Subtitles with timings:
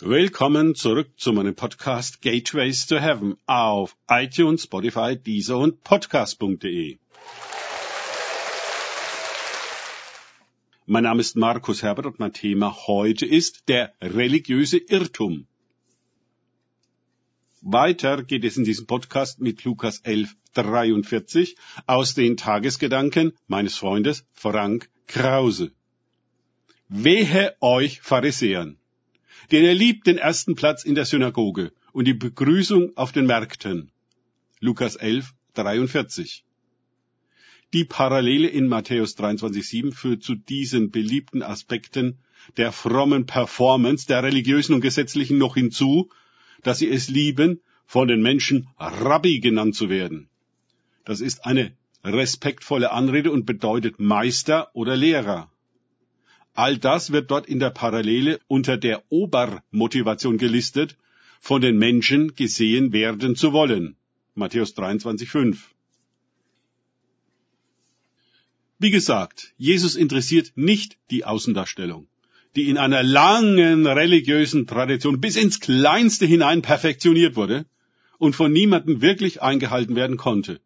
[0.00, 6.98] Willkommen zurück zu meinem Podcast Gateways to Heaven auf iTunes, Spotify, Deezer und Podcast.de.
[10.86, 15.46] Mein Name ist Markus Herbert und mein Thema heute ist der religiöse Irrtum.
[17.60, 21.56] Weiter geht es in diesem Podcast mit Lukas 11, 43
[21.86, 25.70] aus den Tagesgedanken meines Freundes Frank Krause.
[26.88, 28.76] Wehe euch Pharisäern!
[29.54, 33.92] Denn er liebt den ersten Platz in der Synagoge und die Begrüßung auf den Märkten.
[34.58, 36.44] Lukas 11, 43.
[37.72, 42.18] Die Parallele in Matthäus 23,7 führt zu diesen beliebten Aspekten
[42.56, 46.10] der frommen Performance der religiösen und gesetzlichen noch hinzu,
[46.64, 50.28] dass sie es lieben, von den Menschen Rabbi genannt zu werden.
[51.04, 55.48] Das ist eine respektvolle Anrede und bedeutet Meister oder Lehrer.
[56.54, 60.96] All das wird dort in der Parallele unter der Obermotivation gelistet,
[61.40, 63.96] von den Menschen gesehen werden zu wollen.
[64.34, 65.58] Matthäus 23,5.
[68.78, 72.06] Wie gesagt, Jesus interessiert nicht die Außendarstellung,
[72.54, 77.66] die in einer langen religiösen Tradition bis ins Kleinste hinein perfektioniert wurde
[78.18, 80.60] und von niemandem wirklich eingehalten werden konnte.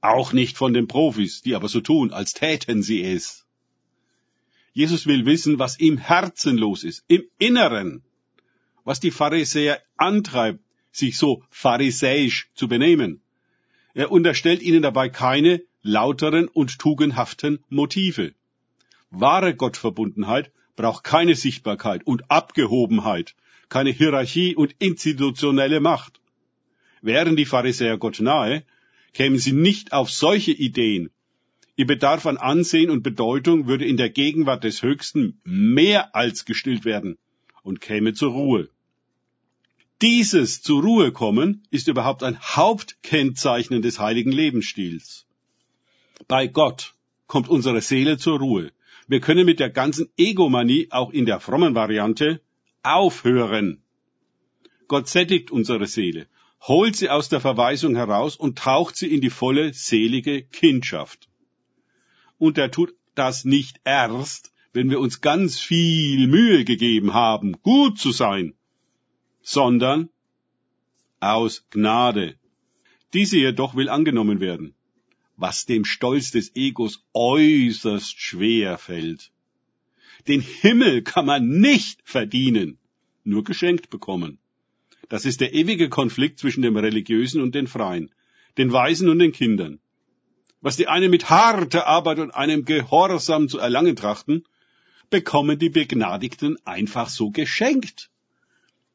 [0.00, 3.45] Auch nicht von den Profis, die aber so tun, als täten sie es.
[4.76, 8.02] Jesus will wissen, was im Herzen los ist, im Inneren,
[8.84, 10.60] was die Pharisäer antreibt,
[10.92, 13.22] sich so pharisäisch zu benehmen.
[13.94, 18.34] Er unterstellt ihnen dabei keine lauteren und tugendhaften Motive.
[19.10, 23.34] Wahre Gottverbundenheit braucht keine Sichtbarkeit und Abgehobenheit,
[23.70, 26.20] keine Hierarchie und institutionelle Macht.
[27.00, 28.62] Wären die Pharisäer Gott nahe,
[29.14, 31.08] kämen sie nicht auf solche Ideen,
[31.78, 36.86] Ihr Bedarf an Ansehen und Bedeutung würde in der Gegenwart des Höchsten mehr als gestillt
[36.86, 37.18] werden
[37.62, 38.70] und käme zur Ruhe.
[40.00, 45.26] Dieses zur Ruhe kommen ist überhaupt ein Hauptkennzeichen des heiligen Lebensstils.
[46.28, 46.94] Bei Gott
[47.26, 48.72] kommt unsere Seele zur Ruhe.
[49.06, 52.40] Wir können mit der ganzen Egomanie auch in der frommen Variante
[52.82, 53.82] aufhören.
[54.88, 56.26] Gott sättigt unsere Seele,
[56.62, 61.28] holt sie aus der Verweisung heraus und taucht sie in die volle selige Kindschaft
[62.38, 67.98] und er tut das nicht erst, wenn wir uns ganz viel Mühe gegeben haben, gut
[67.98, 68.54] zu sein,
[69.42, 70.10] sondern
[71.20, 72.36] aus Gnade.
[73.14, 74.74] Diese jedoch will angenommen werden,
[75.36, 79.32] was dem Stolz des Egos äußerst schwer fällt.
[80.28, 82.78] Den Himmel kann man nicht verdienen,
[83.24, 84.38] nur geschenkt bekommen.
[85.08, 88.10] Das ist der ewige Konflikt zwischen dem Religiösen und den Freien,
[88.58, 89.80] den Weisen und den Kindern
[90.60, 94.44] was die einen mit harter Arbeit und einem Gehorsam zu erlangen trachten,
[95.10, 98.10] bekommen die Begnadigten einfach so geschenkt.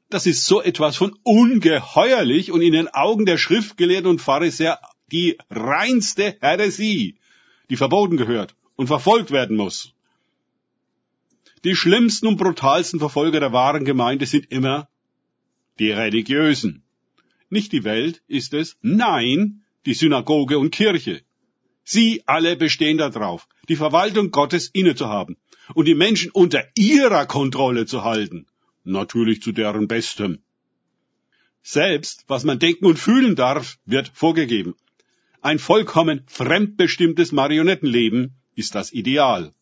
[0.10, 4.80] Das ist so etwas von ungeheuerlich und in den Augen der Schriftgelehrten und Pharisäer
[5.12, 7.16] die reinste Häresie,
[7.70, 9.94] die verboten gehört und verfolgt werden muss.
[11.64, 14.90] Die schlimmsten und brutalsten Verfolger der wahren Gemeinde sind immer
[15.80, 16.84] die Religiösen.
[17.50, 21.22] Nicht die Welt ist es, nein, die Synagoge und Kirche.
[21.94, 25.36] Sie alle bestehen darauf, die Verwaltung Gottes innezuhaben
[25.74, 28.46] und die Menschen unter ihrer Kontrolle zu halten,
[28.86, 30.40] natürlich zu deren Bestem.
[31.62, 34.76] Selbst, was man denken und fühlen darf, wird vorgegeben.
[35.42, 39.54] Ein vollkommen fremdbestimmtes Marionettenleben ist das Ideal.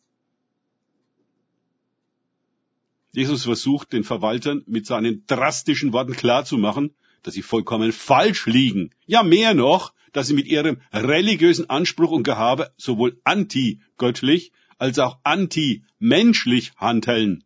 [3.12, 8.92] Jesus versucht den Verwaltern mit seinen drastischen Worten klarzumachen, dass sie vollkommen falsch liegen.
[9.08, 15.20] Ja, mehr noch, dass sie mit ihrem religiösen Anspruch und Gehabe sowohl anti-göttlich als auch
[15.24, 17.44] anti-menschlich handeln.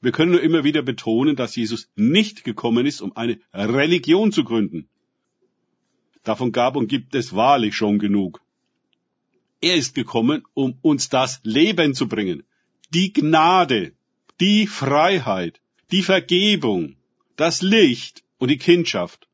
[0.00, 4.42] Wir können nur immer wieder betonen, dass Jesus nicht gekommen ist, um eine Religion zu
[4.42, 4.88] gründen.
[6.24, 8.42] Davon gab und gibt es wahrlich schon genug.
[9.60, 12.42] Er ist gekommen, um uns das Leben zu bringen,
[12.90, 13.92] die Gnade,
[14.40, 15.60] die Freiheit,
[15.92, 16.96] die Vergebung,
[17.36, 19.28] das Licht und die Kindschaft.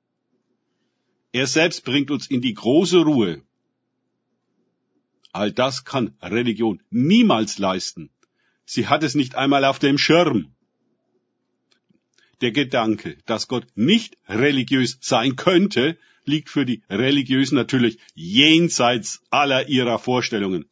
[1.33, 3.43] Er selbst bringt uns in die große Ruhe.
[5.33, 8.11] All das kann Religion niemals leisten.
[8.65, 10.55] Sie hat es nicht einmal auf dem Schirm.
[12.41, 19.69] Der Gedanke, dass Gott nicht religiös sein könnte, liegt für die Religiösen natürlich jenseits aller
[19.69, 20.67] ihrer Vorstellungen.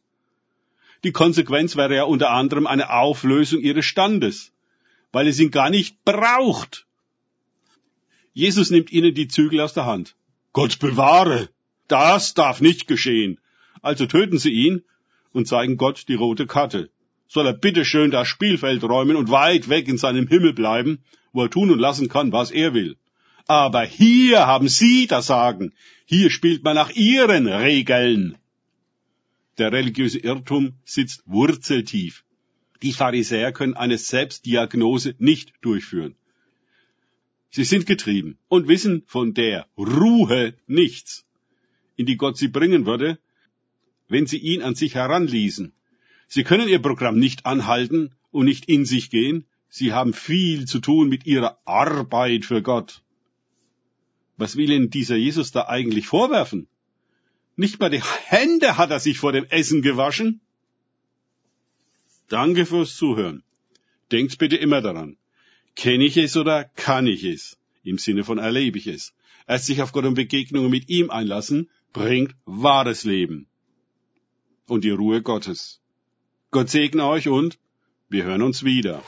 [1.03, 4.53] Die Konsequenz wäre ja unter anderem eine Auflösung ihres Standes,
[5.11, 6.87] weil es ihn gar nicht braucht.
[8.33, 10.15] Jesus nimmt ihnen die Zügel aus der Hand.
[10.57, 11.49] Gott bewahre!
[11.87, 13.39] Das darf nicht geschehen.
[13.83, 14.81] Also töten sie ihn
[15.31, 16.89] und zeigen Gott die rote Karte.
[17.27, 21.51] soll er bitteschön das Spielfeld räumen und weit weg in seinem Himmel bleiben, wo er
[21.51, 22.97] tun und lassen kann, was er will.
[23.45, 25.73] Aber hier haben Sie das Sagen.
[26.05, 28.35] Hier spielt man nach Ihren Regeln.
[29.59, 32.23] Der religiöse Irrtum sitzt wurzeltief.
[32.81, 36.15] Die Pharisäer können eine Selbstdiagnose nicht durchführen.
[37.49, 41.25] Sie sind getrieben und wissen von der Ruhe nichts,
[41.95, 43.19] in die Gott sie bringen würde,
[44.07, 45.73] wenn sie ihn an sich heranließen.
[46.27, 49.45] Sie können ihr Programm nicht anhalten und nicht in sich gehen.
[49.69, 53.01] Sie haben viel zu tun mit ihrer Arbeit für Gott.
[54.37, 56.67] Was will Ihnen dieser Jesus da eigentlich vorwerfen?
[57.55, 60.41] Nicht mal die Hände hat er sich vor dem Essen gewaschen.
[62.27, 63.43] Danke fürs Zuhören.
[64.11, 65.17] Denkt bitte immer daran.
[65.77, 67.55] Kenne ich es oder kann ich es?
[67.83, 69.13] Im Sinne von erlebe ich es.
[69.47, 73.47] Erst sich auf Gott und Begegnungen mit ihm einlassen, bringt wahres Leben.
[74.67, 75.79] Und die Ruhe Gottes.
[76.49, 77.59] Gott segne euch und
[78.09, 79.03] wir hören uns wieder.